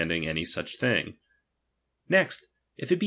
[0.07, 1.13] ^ ■v such things.
[2.09, 2.99] Next, if it be^.